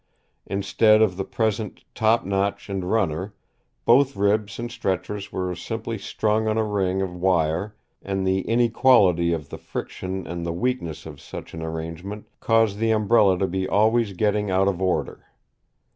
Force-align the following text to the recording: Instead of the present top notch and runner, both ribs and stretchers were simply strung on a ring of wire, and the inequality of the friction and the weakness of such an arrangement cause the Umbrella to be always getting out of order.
Instead 0.47 0.99
of 0.99 1.15
the 1.15 1.23
present 1.23 1.83
top 1.93 2.25
notch 2.25 2.69
and 2.69 2.89
runner, 2.89 3.35
both 3.85 4.15
ribs 4.15 4.57
and 4.57 4.71
stretchers 4.71 5.31
were 5.31 5.53
simply 5.53 5.95
strung 5.99 6.47
on 6.47 6.57
a 6.57 6.63
ring 6.63 7.03
of 7.03 7.13
wire, 7.15 7.75
and 8.01 8.25
the 8.25 8.39
inequality 8.49 9.31
of 9.31 9.49
the 9.49 9.59
friction 9.59 10.25
and 10.25 10.43
the 10.43 10.51
weakness 10.53 11.05
of 11.05 11.21
such 11.21 11.53
an 11.53 11.61
arrangement 11.61 12.25
cause 12.39 12.77
the 12.77 12.89
Umbrella 12.89 13.37
to 13.37 13.45
be 13.45 13.69
always 13.69 14.13
getting 14.13 14.49
out 14.49 14.67
of 14.67 14.81
order. 14.81 15.27